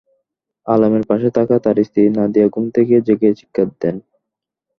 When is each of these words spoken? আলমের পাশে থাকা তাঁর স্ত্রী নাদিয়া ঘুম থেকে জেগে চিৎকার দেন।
আলমের 0.67 1.03
পাশে 1.09 1.29
থাকা 1.37 1.55
তাঁর 1.63 1.77
স্ত্রী 1.87 2.03
নাদিয়া 2.17 2.47
ঘুম 2.47 2.65
থেকে 2.75 2.95
জেগে 3.07 3.29
চিৎকার 3.39 3.67
দেন। 3.81 3.95